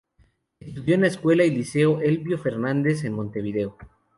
[0.59, 3.77] Estudió en la Escuela y Liceo Elbio Fernández en Montevideo.